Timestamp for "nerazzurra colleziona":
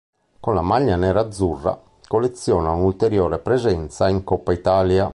0.95-2.71